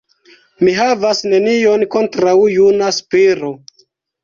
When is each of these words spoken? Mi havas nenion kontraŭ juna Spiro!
Mi 0.61 0.71
havas 0.77 1.21
nenion 1.33 1.85
kontraŭ 1.97 2.35
juna 2.55 2.91
Spiro! 3.03 3.55